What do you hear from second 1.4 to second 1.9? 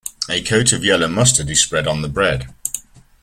is spread